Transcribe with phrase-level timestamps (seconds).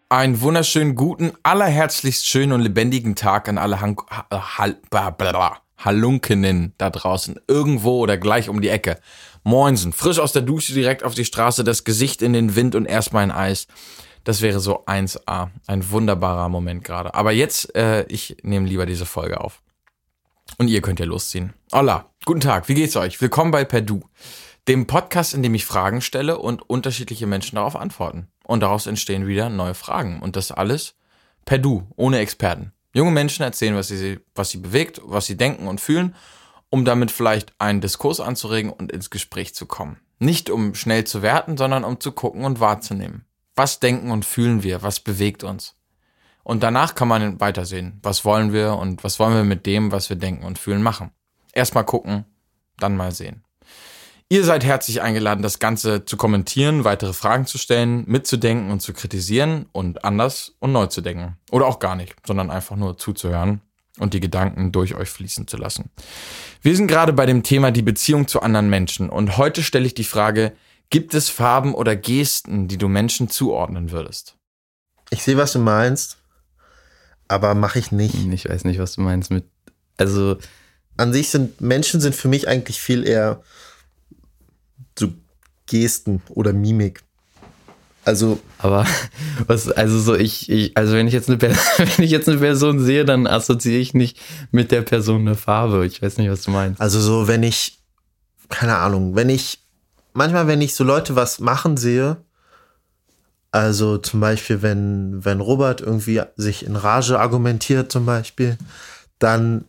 [0.08, 3.96] Einen wunderschönen guten, allerherzlichst schönen und lebendigen Tag an alle Han
[4.30, 4.80] Hal
[5.78, 7.38] Halunkinnen da draußen.
[7.46, 8.99] Irgendwo oder gleich um die Ecke.
[9.44, 12.87] Moinsen, frisch aus der Dusche direkt auf die Straße, das Gesicht in den Wind und
[12.87, 13.69] erstmal ein Eis.
[14.24, 15.51] Das wäre so 1A.
[15.69, 17.15] Ein wunderbarer Moment gerade.
[17.15, 19.62] Aber jetzt, äh, ich nehme lieber diese Folge auf.
[20.62, 21.55] Und ihr könnt ja losziehen.
[21.73, 23.20] Hola, guten Tag, wie geht's euch?
[23.20, 24.00] Willkommen bei Perdu,
[24.69, 28.28] dem Podcast, in dem ich Fragen stelle und unterschiedliche Menschen darauf antworten.
[28.45, 30.22] Und daraus entstehen wieder neue Fragen.
[30.22, 30.95] Und das alles
[31.45, 32.70] Perdu, ohne Experten.
[32.95, 36.14] Junge Menschen erzählen, was sie, was sie bewegt, was sie denken und fühlen,
[36.70, 39.98] um damit vielleicht einen Diskurs anzuregen und ins Gespräch zu kommen.
[40.20, 43.24] Nicht um schnell zu werten, sondern um zu gucken und wahrzunehmen.
[43.56, 44.84] Was denken und fühlen wir?
[44.84, 45.74] Was bewegt uns?
[46.45, 48.01] Und danach kann man weitersehen.
[48.02, 51.10] Was wollen wir und was wollen wir mit dem, was wir denken und fühlen, machen?
[51.52, 52.24] Erstmal gucken,
[52.78, 53.44] dann mal sehen.
[54.28, 58.94] Ihr seid herzlich eingeladen, das Ganze zu kommentieren, weitere Fragen zu stellen, mitzudenken und zu
[58.94, 61.36] kritisieren und anders und neu zu denken.
[61.50, 63.61] Oder auch gar nicht, sondern einfach nur zuzuhören
[63.98, 65.91] und die Gedanken durch euch fließen zu lassen.
[66.62, 69.92] Wir sind gerade bei dem Thema die Beziehung zu anderen Menschen und heute stelle ich
[69.92, 70.53] die Frage,
[70.88, 74.36] gibt es Farben oder Gesten, die du Menschen zuordnen würdest?
[75.11, 76.22] Ich sehe, was du meinst,
[77.33, 78.14] aber mache ich nicht.
[78.14, 79.44] Ich weiß nicht, was du meinst mit,
[79.97, 80.36] also
[80.97, 83.42] an sich sind Menschen sind für mich eigentlich viel eher
[84.98, 85.12] so
[85.66, 87.03] Gesten oder Mimik.
[88.05, 88.41] Also.
[88.58, 88.86] Aber
[89.47, 92.80] was, also so ich, ich, also wenn ich jetzt eine wenn ich jetzt eine Person
[92.80, 95.86] sehe, dann assoziiere ich nicht mit der Person eine Farbe.
[95.86, 96.80] Ich weiß nicht, was du meinst.
[96.80, 97.80] Also so, wenn ich,
[98.48, 99.60] keine Ahnung, wenn ich,
[100.12, 102.19] manchmal, wenn ich so Leute was machen sehe,
[103.53, 108.59] also zum Beispiel, wenn, wenn Robert irgendwie sich in Rage argumentiert, zum Beispiel,
[109.19, 109.64] dann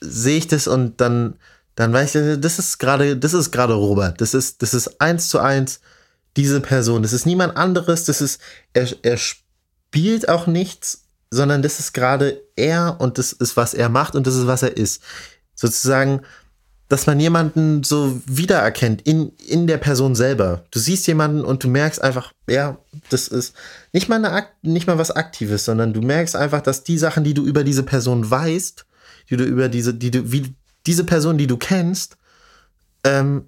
[0.00, 1.34] sehe ich das und dann
[1.78, 4.20] dann weiß ich, das ist gerade, das ist gerade Robert.
[4.20, 5.78] Das ist, das ist eins zu eins
[6.36, 7.02] diese Person.
[7.02, 8.02] Das ist niemand anderes.
[8.02, 8.40] Das ist,
[8.72, 13.90] er, er spielt auch nichts, sondern das ist gerade er und das ist, was er
[13.90, 15.04] macht und das ist, was er ist.
[15.54, 16.22] Sozusagen,
[16.88, 20.64] dass man jemanden so wiedererkennt in, in der Person selber.
[20.70, 22.78] Du siehst jemanden und du merkst einfach, ja,
[23.10, 23.54] das ist
[23.92, 27.34] nicht mal, eine, nicht mal was Aktives, sondern du merkst einfach, dass die Sachen, die
[27.34, 28.86] du über diese Person weißt,
[29.28, 30.54] die du über diese, die du, wie,
[30.86, 32.16] diese Person, die du kennst,
[33.04, 33.44] ähm,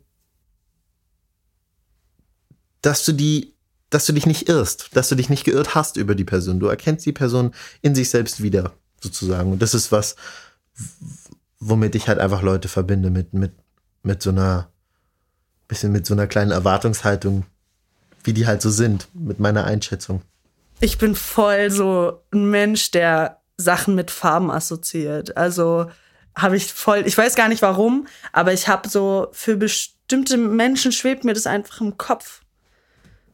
[2.82, 3.54] dass du die,
[3.88, 6.60] dass du dich nicht irrst, dass du dich nicht geirrt hast über die Person.
[6.60, 8.72] Du erkennst die Person in sich selbst wieder,
[9.02, 9.50] sozusagen.
[9.52, 10.16] Und das ist was,
[11.60, 13.52] womit ich halt einfach Leute verbinde, mit, mit,
[14.02, 14.70] mit so einer,
[15.68, 17.44] bisschen mit so einer kleinen Erwartungshaltung,
[18.24, 20.22] wie die halt so sind, mit meiner Einschätzung.
[20.80, 25.36] Ich bin voll so ein Mensch, der Sachen mit Farben assoziiert.
[25.36, 25.90] Also
[26.34, 30.92] habe ich voll, ich weiß gar nicht warum, aber ich habe so, für bestimmte Menschen
[30.92, 32.40] schwebt mir das einfach im Kopf.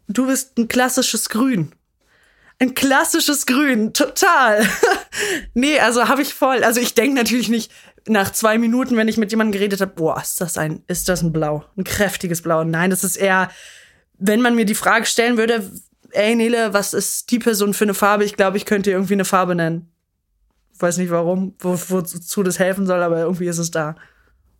[0.08, 1.72] Du bist ein klassisches Grün.
[2.58, 4.66] Ein klassisches Grün, total.
[5.54, 6.64] nee, also habe ich voll.
[6.64, 7.70] Also ich denke natürlich nicht
[8.06, 11.22] nach zwei Minuten, wenn ich mit jemandem geredet habe, boah, ist das ein, ist das
[11.22, 12.64] ein Blau, ein kräftiges Blau.
[12.64, 13.50] Nein, das ist eher,
[14.18, 15.70] wenn man mir die Frage stellen würde,
[16.10, 18.24] ey Nele, was ist die Person für eine Farbe?
[18.24, 19.90] Ich glaube, ich könnte irgendwie eine Farbe nennen
[20.80, 23.96] weiß nicht warum, wo, wozu das helfen soll, aber irgendwie ist es da.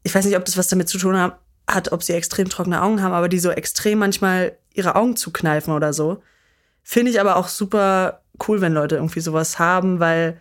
[0.02, 2.82] Ich weiß nicht, ob das was damit zu tun hat, hat, ob sie extrem trockene
[2.82, 6.22] Augen haben, aber die so extrem manchmal ihre Augen zukneifen oder so.
[6.82, 10.40] Finde ich aber auch super cool, wenn Leute irgendwie sowas haben, weil,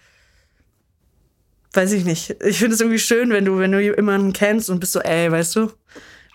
[1.76, 2.36] weiß ich nicht.
[2.44, 5.32] Ich finde es irgendwie schön, wenn du, wenn du jemanden kennst und bist so, ey,
[5.32, 5.72] weißt du,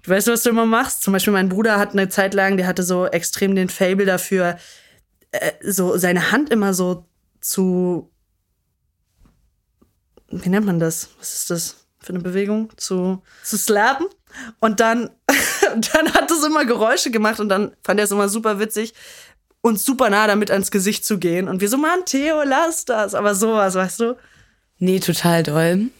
[0.02, 1.02] du weißt, was du immer machst.
[1.02, 4.58] Zum Beispiel mein Bruder hat eine Zeit lang, der hatte so extrem den Fable dafür,
[5.32, 7.06] äh, so seine Hand immer so
[7.40, 8.10] zu
[10.30, 11.08] wie nennt man das?
[11.18, 12.70] Was ist das für eine Bewegung?
[12.76, 14.06] Zu, zu slappen.
[14.60, 15.10] Und dann,
[15.72, 18.94] dann hat es immer Geräusche gemacht und dann fand er es immer super witzig,
[19.60, 21.48] uns super nah damit ans Gesicht zu gehen.
[21.48, 23.14] Und wir so, Mann, Theo, lass das.
[23.14, 24.16] Aber sowas, weißt du?
[24.80, 25.90] Nee, total doll.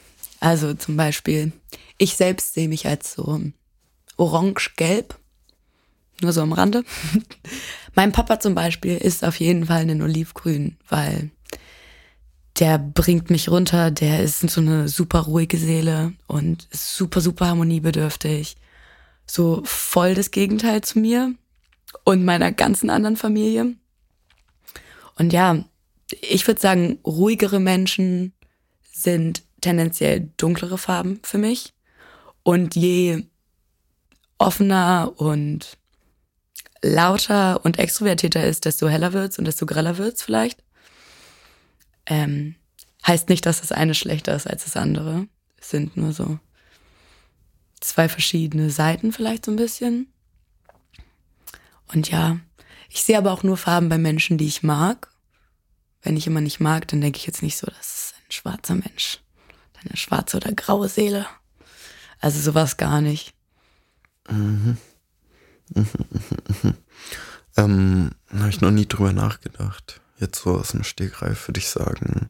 [0.40, 1.52] Also zum Beispiel,
[1.98, 3.40] ich selbst sehe mich als so
[4.16, 5.16] orange-gelb.
[6.22, 6.84] Nur so am Rande.
[7.94, 11.30] mein Papa zum Beispiel ist auf jeden Fall ein Olivgrün, weil
[12.58, 17.48] der bringt mich runter, der ist so eine super ruhige Seele und ist super, super
[17.48, 18.56] harmoniebedürftig.
[19.26, 21.34] So voll das Gegenteil zu mir
[22.04, 23.74] und meiner ganzen anderen Familie.
[25.16, 25.64] Und ja,
[26.22, 28.32] ich würde sagen, ruhigere Menschen
[28.92, 31.72] sind tendenziell dunklere Farben für mich.
[32.42, 33.24] Und je
[34.38, 35.76] offener und
[36.82, 40.62] lauter und extrovertierter ist, desto heller wird's und desto greller wird's vielleicht.
[42.06, 42.56] Ähm,
[43.06, 45.26] heißt nicht, dass das eine schlechter ist als das andere.
[45.58, 46.38] Es sind nur so
[47.80, 50.12] zwei verschiedene Seiten vielleicht so ein bisschen.
[51.92, 52.38] Und ja,
[52.88, 55.10] ich sehe aber auch nur Farben bei Menschen, die ich mag.
[56.02, 58.74] Wenn ich immer nicht mag, dann denke ich jetzt nicht so, das ist ein schwarzer
[58.74, 59.20] Mensch.
[59.82, 61.26] Eine schwarze oder graue Seele.
[62.20, 63.34] Also sowas gar nicht.
[64.28, 64.76] Mhm.
[65.74, 65.86] Mhm,
[66.62, 66.74] mhm,
[67.56, 70.00] ähm, habe ich noch nie drüber nachgedacht.
[70.18, 72.28] Jetzt so aus dem Stegreif würde ich sagen,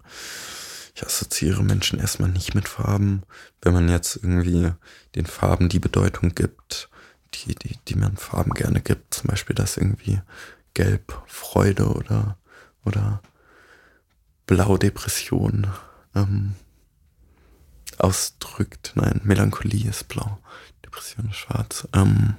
[0.94, 3.22] ich assoziiere Menschen erstmal nicht mit Farben.
[3.62, 4.72] Wenn man jetzt irgendwie
[5.14, 6.88] den Farben die Bedeutung gibt,
[7.34, 10.20] die, die, die man Farben gerne gibt, zum Beispiel das irgendwie
[10.74, 12.38] Gelb Freude oder,
[12.84, 13.22] oder
[14.46, 15.66] Blau Depression
[16.14, 16.54] ähm,
[17.98, 18.92] ausdrückt.
[18.94, 20.38] Nein, Melancholie ist blau,
[20.84, 21.88] Depression ist schwarz.
[21.92, 22.36] Ähm,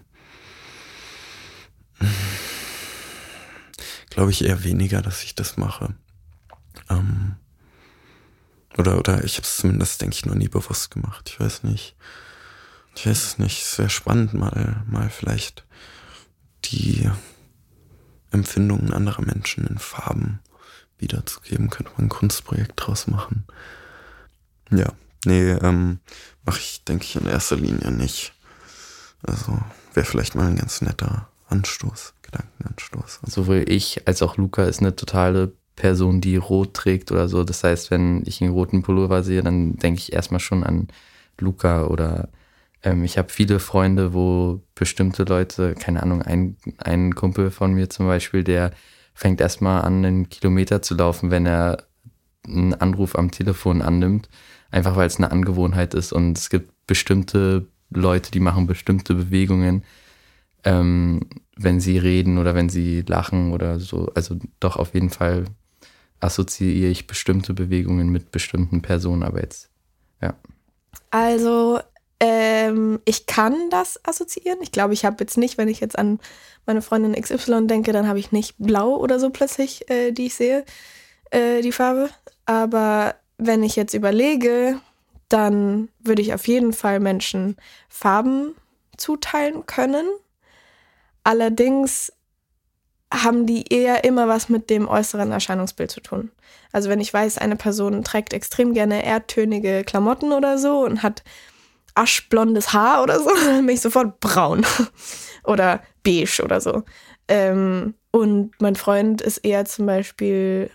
[4.10, 5.94] Glaube ich eher weniger, dass ich das mache.
[6.90, 7.36] Ähm,
[8.78, 11.30] oder, oder ich habe es zumindest, denke ich, noch nie bewusst gemacht.
[11.30, 11.96] Ich weiß nicht.
[12.96, 13.62] Ich weiß es nicht.
[13.62, 15.66] Es wäre spannend, mal, mal vielleicht
[16.66, 17.10] die
[18.32, 20.40] Empfindungen anderer Menschen in Farben
[21.02, 21.70] wiederzugeben.
[21.70, 23.46] Könnte man ein Kunstprojekt draus machen.
[24.70, 24.94] Ja,
[25.26, 26.00] nee, ähm,
[26.46, 28.34] mache ich, denke ich, in erster Linie nicht.
[29.24, 29.60] Also
[29.94, 33.20] wäre vielleicht mal ein ganz netter Anstoß, Gedankenanstoß.
[33.28, 37.44] Sowohl ich als auch Luca ist eine totale Person, die rot trägt oder so.
[37.44, 40.88] Das heißt, wenn ich einen roten Pullover sehe, dann denke ich erstmal schon an
[41.40, 42.30] Luca oder
[42.84, 47.90] ähm, ich habe viele Freunde, wo bestimmte Leute, keine Ahnung, ein, ein Kumpel von mir
[47.90, 48.72] zum Beispiel, der
[49.14, 51.86] fängt erstmal an, einen Kilometer zu laufen, wenn er
[52.46, 54.30] einen Anruf am Telefon annimmt,
[54.72, 59.84] einfach weil es eine Angewohnheit ist und es gibt bestimmte Leute, die machen bestimmte Bewegungen,
[60.64, 61.22] ähm,
[61.56, 64.12] wenn sie reden oder wenn sie lachen oder so.
[64.16, 65.46] Also doch auf jeden Fall
[66.20, 69.70] assoziiere ich bestimmte Bewegungen mit bestimmten Personen, aber jetzt,
[70.22, 70.36] ja.
[71.10, 71.80] Also,
[72.22, 74.60] ähm, ich kann das assoziieren.
[74.62, 76.20] Ich glaube, ich habe jetzt nicht, wenn ich jetzt an
[76.68, 80.36] meine Freundin XY denke, dann habe ich nicht blau oder so plötzlich, äh, die ich
[80.36, 80.64] sehe,
[81.32, 82.12] äh, die Farbe.
[82.46, 84.80] Aber wenn ich jetzt überlege,
[85.30, 87.58] dann würde ich auf jeden Fall Menschen
[87.90, 88.54] Farben
[88.98, 90.06] zuteilen können.
[91.24, 92.14] Allerdings
[93.12, 96.32] haben die eher immer was mit dem äußeren Erscheinungsbild zu tun.
[96.72, 101.24] Also wenn ich weiß, eine Person trägt extrem gerne erdtönige Klamotten oder so und hat
[101.96, 104.66] aschblondes Haar oder so, dann bin ich sofort braun
[105.44, 106.84] oder beige oder so.
[107.28, 110.70] Ähm, und mein Freund ist eher zum Beispiel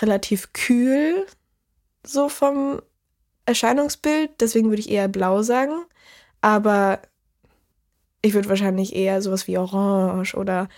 [0.00, 1.26] relativ kühl,
[2.06, 2.82] so vom
[3.46, 4.30] Erscheinungsbild.
[4.40, 5.84] Deswegen würde ich eher blau sagen.
[6.40, 7.00] Aber
[8.20, 10.68] ich würde wahrscheinlich eher sowas wie Orange oder,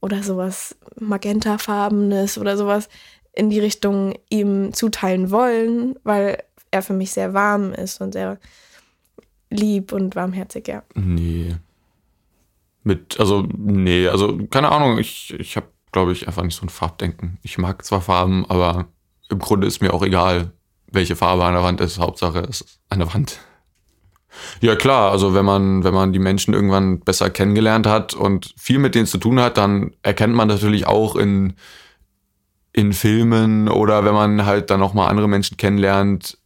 [0.00, 2.88] oder sowas Magentafarbenes oder sowas
[3.32, 8.38] in die Richtung ihm zuteilen wollen, weil er für mich sehr warm ist und sehr
[9.54, 10.82] lieb und warmherzig, ja.
[10.94, 11.56] Nee.
[12.82, 16.70] Mit, also, nee, also, keine Ahnung, ich, ich habe, glaube ich, einfach nicht so ein
[16.70, 17.38] Farbdenken.
[17.42, 18.88] Ich mag zwar Farben, aber
[19.30, 20.52] im Grunde ist mir auch egal,
[20.90, 21.98] welche Farbe an der Wand ist.
[21.98, 23.40] Hauptsache, es ist eine Wand.
[24.60, 28.78] Ja klar, also wenn man, wenn man die Menschen irgendwann besser kennengelernt hat und viel
[28.78, 31.54] mit denen zu tun hat, dann erkennt man natürlich auch in,
[32.72, 36.38] in Filmen oder wenn man halt dann nochmal andere Menschen kennenlernt,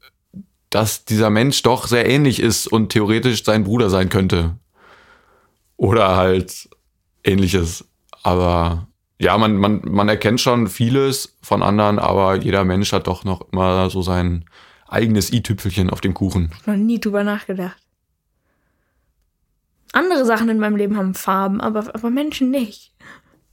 [0.71, 4.57] dass dieser Mensch doch sehr ähnlich ist und theoretisch sein Bruder sein könnte.
[5.77, 6.69] Oder halt
[7.25, 7.85] ähnliches.
[8.23, 8.89] Aber
[9.19, 13.53] ja, man, man, man erkennt schon vieles von anderen, aber jeder Mensch hat doch noch
[13.53, 14.45] immer so sein
[14.87, 16.51] eigenes i-Tüpfelchen auf dem Kuchen.
[16.67, 17.79] Noch nie drüber nachgedacht.
[19.93, 22.93] Andere Sachen in meinem Leben haben Farben, aber, aber Menschen nicht.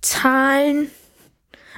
[0.01, 0.90] Zahlen.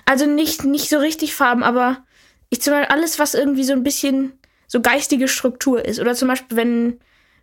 [0.06, 2.04] Also nicht, nicht so richtig Farben, aber
[2.50, 4.34] ich zum Beispiel alles, was irgendwie so ein bisschen
[4.68, 6.00] so geistige Struktur ist.
[6.00, 7.00] Oder zum Beispiel, wenn,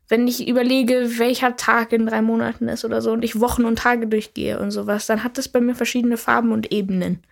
[0.08, 3.78] wenn ich überlege, welcher Tag in drei Monaten ist oder so und ich Wochen und
[3.78, 7.22] Tage durchgehe und sowas, dann hat das bei mir verschiedene Farben und Ebenen.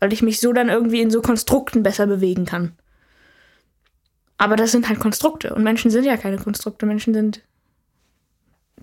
[0.00, 2.72] Weil ich mich so dann irgendwie in so Konstrukten besser bewegen kann.
[4.38, 6.84] Aber das sind halt Konstrukte und Menschen sind ja keine Konstrukte.
[6.84, 7.40] Menschen sind.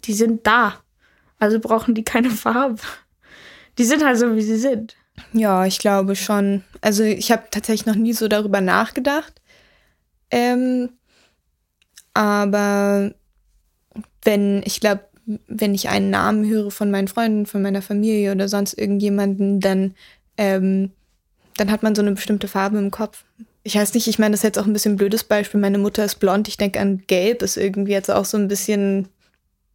[0.06, 0.82] Die sind da.
[1.38, 2.82] Also brauchen die keine Farbe.
[3.78, 4.96] Die sind halt so, wie sie sind.
[5.32, 6.64] Ja, ich glaube schon.
[6.82, 9.42] Also ich habe tatsächlich noch nie so darüber nachgedacht.
[10.34, 10.90] Ähm,
[12.16, 13.14] aber
[14.24, 15.04] wenn, ich glaube,
[15.48, 19.94] wenn ich einen Namen höre von meinen Freunden, von meiner Familie oder sonst irgendjemanden, dann,
[20.38, 20.90] ähm,
[21.58, 23.26] dann hat man so eine bestimmte Farbe im Kopf.
[23.62, 25.60] Ich weiß nicht, ich meine, das ist jetzt auch ein bisschen ein blödes Beispiel.
[25.60, 29.10] Meine Mutter ist blond, ich denke an gelb, ist irgendwie jetzt auch so ein bisschen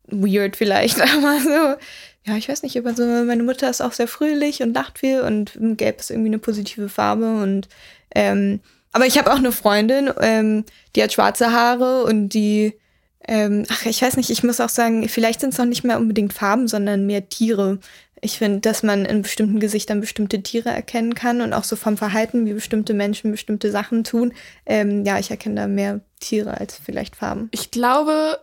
[0.08, 4.08] weird vielleicht, aber so, ja, ich weiß nicht, aber so, meine Mutter ist auch sehr
[4.08, 7.68] fröhlich und lacht viel und gelb ist irgendwie eine positive Farbe und,
[8.12, 8.58] ähm,
[8.92, 10.64] aber ich habe auch eine Freundin, ähm,
[10.96, 12.74] die hat schwarze Haare und die
[13.30, 15.98] Ähm, ach, ich weiß nicht, ich muss auch sagen, vielleicht sind es noch nicht mehr
[15.98, 17.78] unbedingt Farben, sondern mehr Tiere.
[18.22, 21.98] Ich finde, dass man in bestimmten Gesichtern bestimmte Tiere erkennen kann und auch so vom
[21.98, 24.32] Verhalten, wie bestimmte Menschen bestimmte Sachen tun.
[24.64, 27.48] Ähm, ja, ich erkenne da mehr Tiere als vielleicht Farben.
[27.52, 28.38] Ich glaube,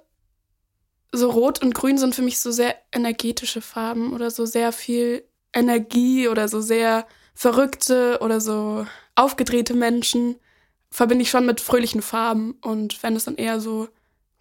[1.12, 5.24] so Rot und Grün sind für mich so sehr energetische Farben oder so sehr viel
[5.52, 8.86] Energie oder so sehr verrückte oder so
[9.16, 10.36] aufgedrehte Menschen
[10.90, 12.58] verbinde ich schon mit fröhlichen Farben.
[12.62, 13.90] Und wenn es dann eher so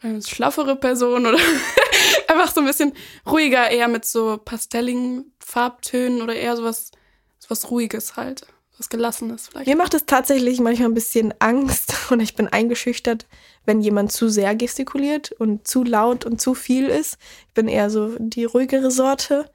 [0.00, 1.38] eine schlaffere Person oder
[2.28, 2.93] einfach so ein bisschen
[3.26, 6.90] ruhiger, eher mit so pastelligen Farbtönen oder eher sowas,
[7.38, 8.47] sowas Ruhiges halt.
[8.76, 9.69] Was Gelassenes vielleicht.
[9.69, 13.26] Mir macht es tatsächlich manchmal ein bisschen Angst und ich bin eingeschüchtert,
[13.64, 17.16] wenn jemand zu sehr gestikuliert und zu laut und zu viel ist.
[17.49, 19.49] Ich bin eher so die ruhigere Sorte.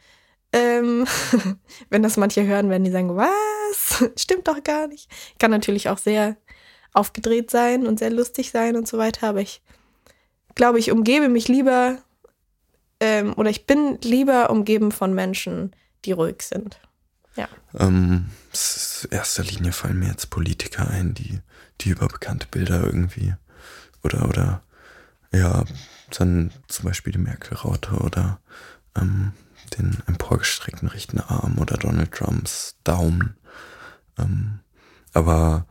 [0.52, 1.06] Ähm,
[1.90, 4.04] wenn das manche hören, werden die sagen, was?
[4.22, 5.10] Stimmt doch gar nicht.
[5.32, 6.38] Ich kann natürlich auch sehr
[6.94, 9.62] aufgedreht sein und sehr lustig sein und so weiter, aber ich
[10.56, 12.00] glaube, ich umgebe mich lieber
[13.00, 15.76] ähm, oder ich bin lieber umgeben von Menschen,
[16.06, 16.80] die ruhig sind.
[17.36, 17.48] Ja.
[17.78, 18.30] Ähm,
[19.04, 21.40] in erster Linie fallen mir jetzt Politiker ein, die,
[21.82, 23.36] die über bekannte Bilder irgendwie
[24.04, 24.64] oder oder
[25.32, 25.64] ja,
[26.18, 28.42] dann zum Beispiel die Merkel-Raute oder
[28.98, 29.34] ähm,
[29.70, 33.36] den emporgestreckten rechten Arm oder Donald Trumps Daumen.
[34.18, 34.60] Ähm,
[35.14, 35.66] aber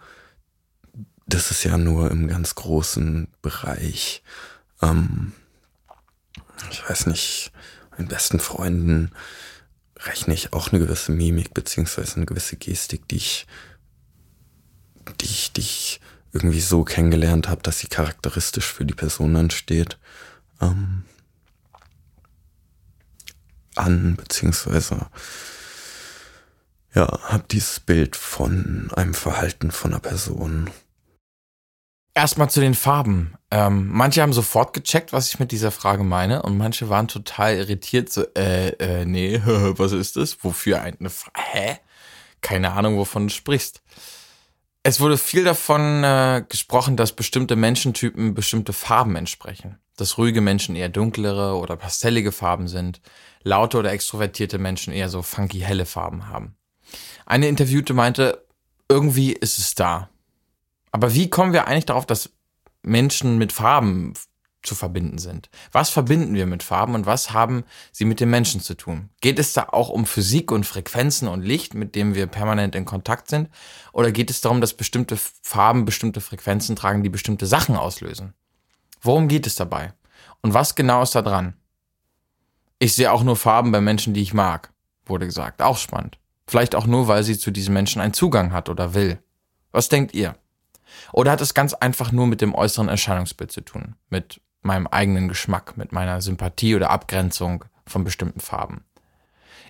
[1.27, 4.23] das ist ja nur im ganz großen Bereich.
[4.83, 5.33] Ähm,
[6.71, 7.53] ich weiß nicht,
[7.93, 9.13] meinen besten Freunden
[9.99, 13.47] rechne ich auch eine gewisse Mimik beziehungsweise eine gewisse Gestik, die ich,
[15.21, 16.01] die ich, die ich
[16.33, 19.99] irgendwie so kennengelernt habe, dass sie charakteristisch für die Person dann steht.
[20.61, 21.05] Ähm,
[23.79, 25.07] an, beziehungsweise
[26.95, 30.71] ja, habe dieses Bild von einem Verhalten von einer Person.
[32.15, 33.35] Erstmal zu den Farben.
[33.51, 37.55] Ähm, manche haben sofort gecheckt, was ich mit dieser Frage meine, und manche waren total
[37.57, 40.43] irritiert, so, äh, äh, nee, was ist das?
[40.43, 41.39] Wofür eine Frage?
[41.53, 41.79] Hä?
[42.41, 43.83] Keine Ahnung, wovon du sprichst.
[44.83, 49.79] Es wurde viel davon äh, gesprochen, dass bestimmte Menschentypen bestimmte Farben entsprechen.
[49.99, 53.03] Dass ruhige Menschen eher dunklere oder pastellige Farben sind,
[53.43, 56.57] laute oder extrovertierte Menschen eher so funky helle Farben haben.
[57.27, 58.47] Eine Interviewte meinte,
[58.89, 60.09] irgendwie ist es da.
[60.91, 62.31] Aber wie kommen wir eigentlich darauf, dass
[62.83, 64.15] Menschen mit Farben
[64.63, 65.51] zu verbinden sind.
[65.73, 69.09] Was verbinden wir mit Farben und was haben sie mit den Menschen zu tun?
[69.21, 72.85] Geht es da auch um Physik und Frequenzen und Licht, mit dem wir permanent in
[72.85, 73.49] Kontakt sind?
[73.93, 78.35] Oder geht es darum, dass bestimmte Farben bestimmte Frequenzen tragen, die bestimmte Sachen auslösen?
[79.01, 79.93] Worum geht es dabei?
[80.43, 81.55] Und was genau ist da dran?
[82.79, 84.73] Ich sehe auch nur Farben bei Menschen, die ich mag,
[85.05, 85.63] wurde gesagt.
[85.63, 86.19] Auch spannend.
[86.47, 89.19] Vielleicht auch nur, weil sie zu diesen Menschen einen Zugang hat oder will.
[89.73, 90.37] Was denkt ihr?
[91.13, 93.97] Oder hat es ganz einfach nur mit dem äußeren Erscheinungsbild zu tun?
[94.09, 98.85] Mit meinem eigenen Geschmack, mit meiner Sympathie oder Abgrenzung von bestimmten Farben.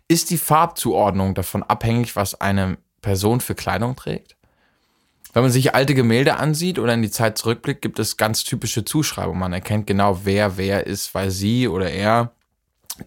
[0.07, 4.38] Ist die Farbzuordnung davon abhängig, was eine Person für Kleidung trägt?
[5.33, 8.85] Wenn man sich alte Gemälde ansieht oder in die Zeit zurückblickt, gibt es ganz typische
[8.85, 9.41] Zuschreibungen.
[9.41, 12.33] Man erkennt genau, wer wer ist, weil sie oder er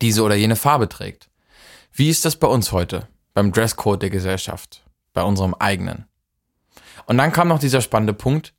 [0.02, 1.30] diese oder jene Farbe trägt.
[1.92, 3.08] Wie ist das bei uns heute?
[3.34, 4.84] Beim Dresscode der Gesellschaft?
[5.14, 6.06] Bei unserem eigenen?
[7.06, 8.54] Und dann kam noch dieser spannende Punkt.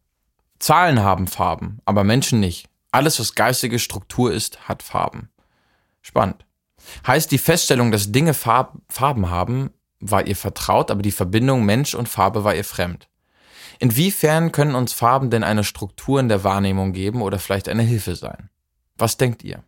[0.58, 2.68] Zahlen haben Farben, aber Menschen nicht.
[2.90, 5.30] Alles, was geistige Struktur ist, hat Farben.
[6.02, 6.44] Spannend.
[7.06, 11.94] Heißt, die Feststellung, dass Dinge Farb, Farben haben, war ihr vertraut, aber die Verbindung Mensch
[11.94, 13.08] und Farbe war ihr fremd.
[13.82, 18.14] Inwiefern können uns Farben denn eine Struktur in der Wahrnehmung geben oder vielleicht eine Hilfe
[18.14, 18.48] sein?
[18.96, 19.64] Was denkt ihr?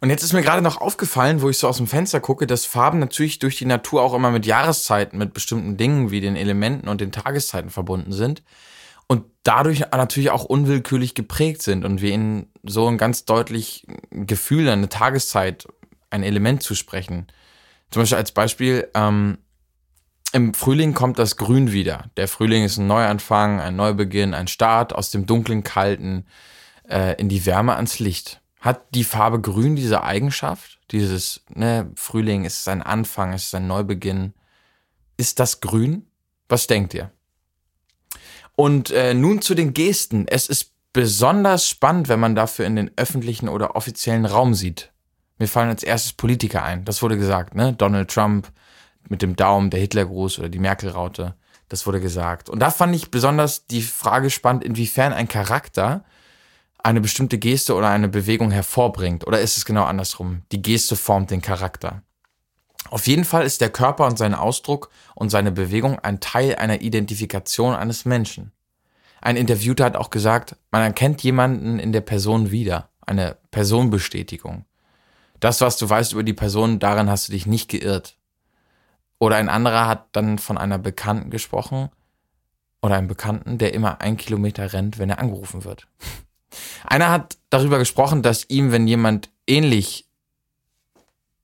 [0.00, 2.64] Und jetzt ist mir gerade noch aufgefallen, wo ich so aus dem Fenster gucke, dass
[2.64, 6.86] Farben natürlich durch die Natur auch immer mit Jahreszeiten, mit bestimmten Dingen wie den Elementen
[6.86, 8.44] und den Tageszeiten verbunden sind
[9.08, 14.68] und dadurch natürlich auch unwillkürlich geprägt sind und wir ihnen so ein ganz deutlich Gefühl,
[14.68, 15.66] eine Tageszeit,
[16.10, 17.26] ein Element zu sprechen.
[17.90, 19.38] Zum Beispiel als Beispiel, ähm,
[20.32, 22.10] im Frühling kommt das Grün wieder.
[22.16, 26.26] Der Frühling ist ein Neuanfang, ein Neubeginn, ein Start aus dem dunklen, kalten
[26.88, 28.40] äh, in die Wärme ans Licht.
[28.60, 30.80] Hat die Farbe Grün diese Eigenschaft?
[30.90, 34.34] Dieses, ne, Frühling ist ein Anfang, ist ein Neubeginn.
[35.16, 36.06] Ist das Grün?
[36.48, 37.10] Was denkt ihr?
[38.54, 40.26] Und äh, nun zu den Gesten.
[40.28, 44.92] Es ist besonders spannend, wenn man dafür in den öffentlichen oder offiziellen Raum sieht.
[45.38, 46.84] Mir fallen als erstes Politiker ein.
[46.84, 47.74] Das wurde gesagt, ne?
[47.74, 48.50] Donald Trump
[49.08, 51.34] mit dem Daumen, der Hitlergruß oder die Merkel-Raute.
[51.68, 52.48] Das wurde gesagt.
[52.48, 56.04] Und da fand ich besonders die Frage spannend, inwiefern ein Charakter
[56.86, 59.26] eine bestimmte Geste oder eine Bewegung hervorbringt.
[59.26, 60.42] Oder ist es genau andersrum?
[60.52, 62.02] Die Geste formt den Charakter.
[62.90, 66.82] Auf jeden Fall ist der Körper und sein Ausdruck und seine Bewegung ein Teil einer
[66.82, 68.52] Identifikation eines Menschen.
[69.20, 74.64] Ein Interviewter hat auch gesagt, man erkennt jemanden in der Person wieder, eine Personenbestätigung.
[75.40, 78.16] Das, was du weißt über die Person, daran hast du dich nicht geirrt.
[79.18, 81.90] Oder ein anderer hat dann von einer Bekannten gesprochen
[82.82, 85.88] oder einem Bekannten, der immer ein Kilometer rennt, wenn er angerufen wird.
[86.86, 90.06] Einer hat darüber gesprochen, dass ihm, wenn jemand ähnlich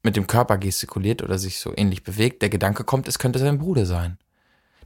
[0.03, 3.59] mit dem Körper gestikuliert oder sich so ähnlich bewegt, der Gedanke kommt, es könnte sein
[3.59, 4.19] Bruder sein.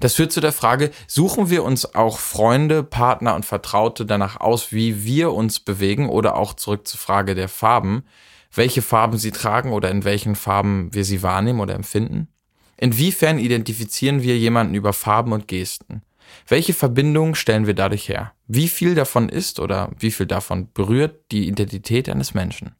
[0.01, 4.73] Das führt zu der Frage, suchen wir uns auch Freunde, Partner und Vertraute danach aus,
[4.73, 8.05] wie wir uns bewegen oder auch zurück zur Frage der Farben,
[8.53, 12.29] welche Farben sie tragen oder in welchen Farben wir sie wahrnehmen oder empfinden?
[12.77, 16.03] Inwiefern identifizieren wir jemanden über Farben und Gesten?
[16.49, 18.33] Welche Verbindungen stellen wir dadurch her?
[18.47, 22.75] Wie viel davon ist oder wie viel davon berührt die Identität eines Menschen?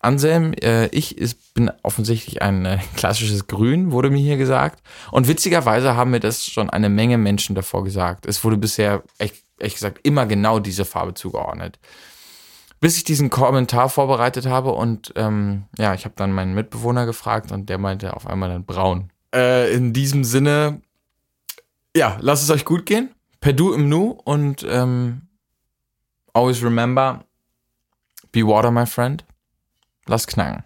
[0.00, 4.82] Anselm, äh, ich ist, bin offensichtlich ein äh, klassisches Grün, wurde mir hier gesagt.
[5.10, 8.26] Und witzigerweise haben mir das schon eine Menge Menschen davor gesagt.
[8.26, 11.78] Es wurde bisher, echt gesagt, immer genau diese Farbe zugeordnet.
[12.80, 17.50] Bis ich diesen Kommentar vorbereitet habe und ähm, ja, ich habe dann meinen Mitbewohner gefragt
[17.50, 19.10] und der meinte auf einmal dann braun.
[19.34, 20.82] Äh, in diesem Sinne,
[21.96, 23.14] ja, lasst es euch gut gehen.
[23.40, 25.22] Per Du im Nu und ähm,
[26.34, 27.24] always remember,
[28.32, 29.24] be water, my friend.
[30.06, 30.62] Lass knacken.